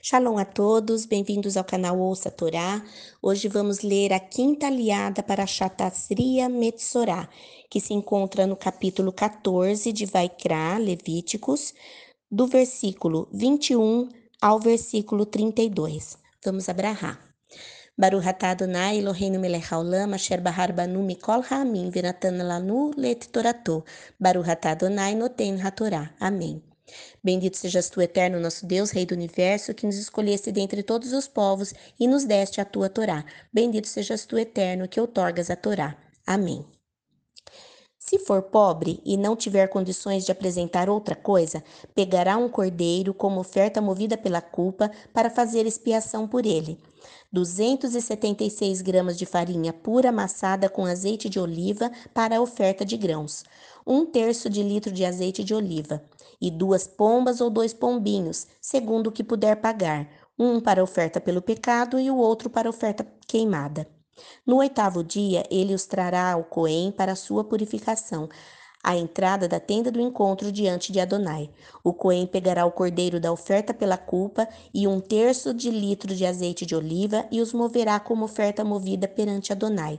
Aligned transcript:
Shalom 0.00 0.38
a 0.38 0.44
todos, 0.44 1.06
bem-vindos 1.06 1.56
ao 1.56 1.64
canal 1.64 1.98
Ouça 1.98 2.30
Torá. 2.30 2.80
Hoje 3.20 3.48
vamos 3.48 3.80
ler 3.80 4.12
a 4.12 4.20
quinta 4.20 4.68
aliada 4.68 5.24
para 5.24 5.44
Shatasriya 5.44 6.48
Metsorá, 6.48 7.28
que 7.68 7.80
se 7.80 7.92
encontra 7.92 8.46
no 8.46 8.54
capítulo 8.54 9.12
14 9.12 9.92
de 9.92 10.06
Vaikra, 10.06 10.78
Levíticos, 10.78 11.74
do 12.30 12.46
versículo 12.46 13.28
21 13.32 14.08
ao 14.40 14.60
versículo 14.60 15.26
32. 15.26 16.16
Vamos 16.44 16.68
abrahar. 16.68 17.18
Baruch 17.98 18.28
atah 18.28 18.50
Adonai 18.50 18.98
Eloheinu 18.98 19.40
melech 19.40 19.66
haolam 19.72 20.14
asher 20.14 20.40
bahar 20.40 20.72
banu 20.72 21.02
mikol 21.02 21.42
ha'amim 21.42 21.90
v'natan 21.90 22.38
lanu 22.38 22.92
let 22.96 23.26
torato. 23.32 23.84
Baruch 24.20 24.48
atah 24.48 24.70
Adonai 24.70 25.16
noten 25.16 25.58
hatorá. 25.58 26.14
Amém. 26.20 26.67
Bendito 27.22 27.56
sejas 27.56 27.90
tu, 27.90 28.00
eterno 28.00 28.40
nosso 28.40 28.66
Deus, 28.66 28.90
Rei 28.90 29.06
do 29.06 29.14
universo, 29.14 29.74
que 29.74 29.86
nos 29.86 29.96
escolheste 29.96 30.52
dentre 30.52 30.82
todos 30.82 31.12
os 31.12 31.28
povos 31.28 31.74
e 31.98 32.06
nos 32.06 32.24
deste 32.24 32.60
a 32.60 32.64
tua 32.64 32.88
Torá. 32.88 33.24
Bendito 33.52 33.88
sejas 33.88 34.24
tu, 34.26 34.38
eterno, 34.38 34.88
que 34.88 35.00
outorgas 35.00 35.50
a 35.50 35.56
Torá. 35.56 35.96
Amém. 36.26 36.64
Se 37.98 38.18
for 38.18 38.40
pobre 38.40 39.02
e 39.04 39.18
não 39.18 39.36
tiver 39.36 39.68
condições 39.68 40.24
de 40.24 40.32
apresentar 40.32 40.88
outra 40.88 41.14
coisa, 41.14 41.62
pegará 41.94 42.38
um 42.38 42.48
cordeiro 42.48 43.12
como 43.12 43.38
oferta 43.38 43.82
movida 43.82 44.16
pela 44.16 44.40
culpa 44.40 44.90
para 45.12 45.28
fazer 45.28 45.66
expiação 45.66 46.26
por 46.26 46.46
ele. 46.46 46.78
276 47.30 48.80
gramas 48.80 49.18
de 49.18 49.26
farinha 49.26 49.74
pura 49.74 50.08
amassada 50.08 50.70
com 50.70 50.86
azeite 50.86 51.28
de 51.28 51.38
oliva 51.38 51.92
para 52.14 52.38
a 52.38 52.40
oferta 52.40 52.82
de 52.82 52.96
grãos. 52.96 53.44
Um 53.90 54.04
terço 54.04 54.50
de 54.50 54.62
litro 54.62 54.92
de 54.92 55.02
azeite 55.02 55.42
de 55.42 55.54
oliva. 55.54 56.02
E 56.38 56.50
duas 56.50 56.86
pombas 56.86 57.40
ou 57.40 57.48
dois 57.48 57.72
pombinhos, 57.72 58.46
segundo 58.60 59.06
o 59.06 59.10
que 59.10 59.24
puder 59.24 59.56
pagar. 59.56 60.06
Um 60.38 60.60
para 60.60 60.82
oferta 60.82 61.18
pelo 61.18 61.40
pecado 61.40 61.98
e 61.98 62.10
o 62.10 62.16
outro 62.18 62.50
para 62.50 62.68
oferta 62.68 63.06
queimada. 63.26 63.88
No 64.46 64.56
oitavo 64.56 65.02
dia, 65.02 65.42
ele 65.50 65.72
os 65.72 65.86
trará 65.86 66.32
ao 66.32 66.44
Coém 66.44 66.92
para 66.92 67.16
sua 67.16 67.44
purificação, 67.44 68.28
à 68.84 68.94
entrada 68.94 69.48
da 69.48 69.58
tenda 69.58 69.90
do 69.90 70.02
encontro 70.02 70.52
diante 70.52 70.92
de 70.92 71.00
Adonai. 71.00 71.48
O 71.82 71.94
Coém 71.94 72.26
pegará 72.26 72.66
o 72.66 72.72
cordeiro 72.72 73.18
da 73.18 73.32
oferta 73.32 73.72
pela 73.72 73.96
culpa 73.96 74.46
e 74.74 74.86
um 74.86 75.00
terço 75.00 75.54
de 75.54 75.70
litro 75.70 76.14
de 76.14 76.26
azeite 76.26 76.66
de 76.66 76.76
oliva 76.76 77.26
e 77.30 77.40
os 77.40 77.54
moverá 77.54 77.98
como 77.98 78.26
oferta 78.26 78.62
movida 78.62 79.08
perante 79.08 79.50
Adonai. 79.50 79.98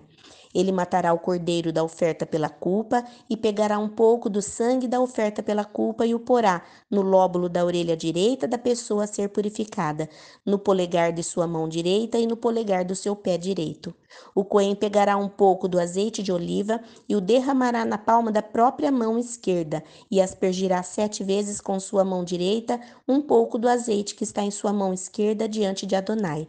Ele 0.53 0.71
matará 0.71 1.13
o 1.13 1.19
cordeiro 1.19 1.71
da 1.71 1.83
oferta 1.83 2.25
pela 2.25 2.49
culpa 2.49 3.05
e 3.29 3.37
pegará 3.37 3.77
um 3.77 3.87
pouco 3.87 4.29
do 4.29 4.41
sangue 4.41 4.87
da 4.87 4.99
oferta 4.99 5.43
pela 5.43 5.63
culpa 5.63 6.05
e 6.05 6.15
o 6.15 6.19
porá 6.19 6.63
no 6.89 7.01
lóbulo 7.01 7.47
da 7.47 7.63
orelha 7.63 7.95
direita 7.95 8.47
da 8.47 8.57
pessoa 8.57 9.03
a 9.03 9.07
ser 9.07 9.29
purificada, 9.29 10.09
no 10.43 10.57
polegar 10.57 11.13
de 11.13 11.21
sua 11.21 11.45
mão 11.45 11.69
direita 11.69 12.17
e 12.17 12.25
no 12.25 12.35
polegar 12.35 12.83
do 12.83 12.95
seu 12.95 13.15
pé 13.15 13.37
direito. 13.37 13.93
O 14.33 14.43
coen 14.43 14.75
pegará 14.75 15.17
um 15.17 15.29
pouco 15.29 15.67
do 15.67 15.79
azeite 15.79 16.23
de 16.23 16.31
oliva 16.31 16.81
e 17.07 17.15
o 17.15 17.21
derramará 17.21 17.85
na 17.85 17.97
palma 17.97 18.31
da 18.31 18.41
própria 18.41 18.91
mão 18.91 19.19
esquerda 19.19 19.83
e 20.09 20.19
aspergirá 20.19 20.81
sete 20.81 21.23
vezes 21.23 21.61
com 21.61 21.79
sua 21.79 22.03
mão 22.03 22.23
direita 22.23 22.79
um 23.07 23.21
pouco 23.21 23.59
do 23.59 23.69
azeite 23.69 24.15
que 24.15 24.23
está 24.23 24.41
em 24.41 24.51
sua 24.51 24.73
mão 24.73 24.91
esquerda 24.93 25.47
diante 25.47 25.85
de 25.85 25.95
Adonai. 25.95 26.47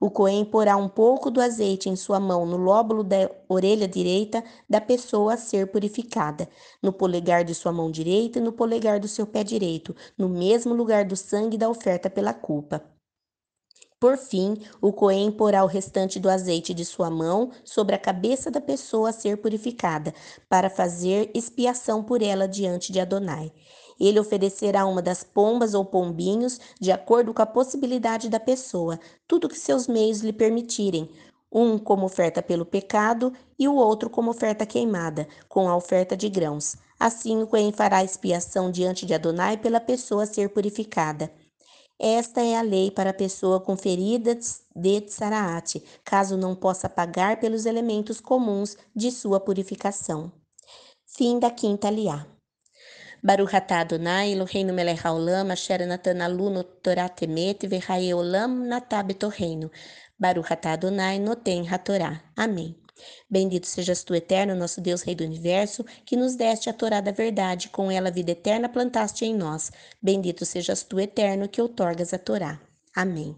O 0.00 0.10
Cohen 0.10 0.44
porá 0.44 0.76
um 0.76 0.88
pouco 0.88 1.30
do 1.30 1.40
azeite 1.40 1.88
em 1.88 1.96
sua 1.96 2.18
mão 2.20 2.46
no 2.46 2.56
lóbulo 2.56 3.04
da 3.04 3.30
orelha 3.48 3.86
direita 3.86 4.42
da 4.68 4.80
pessoa 4.80 5.34
a 5.34 5.36
ser 5.36 5.70
purificada, 5.70 6.48
no 6.82 6.92
polegar 6.92 7.44
de 7.44 7.54
sua 7.54 7.72
mão 7.72 7.90
direita 7.90 8.38
e 8.38 8.42
no 8.42 8.52
polegar 8.52 8.98
do 9.00 9.08
seu 9.08 9.26
pé 9.26 9.44
direito, 9.44 9.94
no 10.16 10.28
mesmo 10.28 10.74
lugar 10.74 11.04
do 11.04 11.16
sangue 11.16 11.58
da 11.58 11.68
oferta 11.68 12.08
pela 12.10 12.32
culpa. 12.34 12.97
Por 14.00 14.16
fim, 14.16 14.56
o 14.80 14.92
Cohen 14.92 15.32
porá 15.32 15.64
o 15.64 15.66
restante 15.66 16.20
do 16.20 16.30
azeite 16.30 16.72
de 16.72 16.84
sua 16.84 17.10
mão 17.10 17.50
sobre 17.64 17.96
a 17.96 17.98
cabeça 17.98 18.48
da 18.48 18.60
pessoa 18.60 19.10
a 19.10 19.12
ser 19.12 19.38
purificada, 19.38 20.14
para 20.48 20.70
fazer 20.70 21.32
expiação 21.34 22.04
por 22.04 22.22
ela 22.22 22.46
diante 22.46 22.92
de 22.92 23.00
Adonai. 23.00 23.52
Ele 23.98 24.20
oferecerá 24.20 24.86
uma 24.86 25.02
das 25.02 25.24
pombas 25.24 25.74
ou 25.74 25.84
pombinhos, 25.84 26.60
de 26.80 26.92
acordo 26.92 27.34
com 27.34 27.42
a 27.42 27.46
possibilidade 27.46 28.28
da 28.28 28.38
pessoa, 28.38 29.00
tudo 29.26 29.48
que 29.48 29.58
seus 29.58 29.88
meios 29.88 30.20
lhe 30.20 30.32
permitirem, 30.32 31.10
um 31.50 31.76
como 31.76 32.06
oferta 32.06 32.40
pelo 32.40 32.64
pecado 32.64 33.32
e 33.58 33.66
o 33.66 33.74
outro 33.74 34.08
como 34.08 34.30
oferta 34.30 34.64
queimada, 34.64 35.26
com 35.48 35.68
a 35.68 35.74
oferta 35.74 36.16
de 36.16 36.28
grãos. 36.28 36.76
Assim 37.00 37.42
o 37.42 37.48
Cohen 37.48 37.72
fará 37.72 38.04
expiação 38.04 38.70
diante 38.70 39.04
de 39.04 39.14
Adonai 39.14 39.56
pela 39.56 39.80
pessoa 39.80 40.22
a 40.22 40.26
ser 40.26 40.50
purificada. 40.50 41.28
Esta 42.00 42.42
é 42.42 42.56
a 42.56 42.62
lei 42.62 42.92
para 42.92 43.10
a 43.10 43.14
pessoa 43.14 43.60
com 43.60 43.76
feridas 43.76 44.62
de 44.74 45.00
tsaraate, 45.00 45.82
caso 46.04 46.36
não 46.36 46.54
possa 46.54 46.88
pagar 46.88 47.40
pelos 47.40 47.66
elementos 47.66 48.20
comuns 48.20 48.76
de 48.94 49.10
sua 49.10 49.40
purificação. 49.40 50.30
Fim 51.04 51.40
da 51.40 51.50
quinta 51.50 51.90
liá. 51.90 52.24
Baruch 53.20 53.56
atah 53.56 53.80
Adonai 53.80 54.32
Eloheinu 54.32 54.72
melech 54.72 55.00
haolam 55.04 55.50
asher 55.50 55.84
natan 55.86 56.20
aluno 56.22 56.62
Torah 56.62 57.08
temet 57.08 57.66
v'chaye 57.66 58.14
olam 58.14 58.68
natab 58.68 59.12
torreino. 59.14 59.68
Baruch 60.16 60.52
atah 60.52 60.74
Adonai 60.74 61.18
noten 61.18 61.66
hatorá. 61.66 62.22
Amém. 62.36 62.76
Bendito 63.28 63.66
sejas 63.66 64.02
tu, 64.04 64.14
eterno, 64.14 64.54
nosso 64.54 64.80
Deus, 64.80 65.02
Rei 65.02 65.14
do 65.14 65.24
Universo, 65.24 65.84
que 66.04 66.16
nos 66.16 66.34
deste 66.34 66.70
a 66.70 66.72
Torá 66.72 67.00
da 67.00 67.12
verdade, 67.12 67.68
com 67.68 67.90
ela 67.90 68.08
a 68.08 68.12
vida 68.12 68.32
eterna 68.32 68.68
plantaste 68.68 69.24
em 69.24 69.34
nós. 69.34 69.70
Bendito 70.00 70.44
sejas 70.44 70.82
tu, 70.82 70.98
eterno, 71.00 71.48
que 71.48 71.60
outorgas 71.60 72.12
a 72.14 72.18
Torá. 72.18 72.60
Amém. 72.94 73.36